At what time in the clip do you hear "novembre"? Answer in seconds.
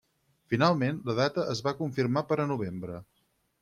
2.57-3.01